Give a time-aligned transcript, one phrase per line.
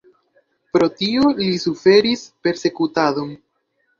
[0.77, 3.29] Pro tio li suferis persekutadon.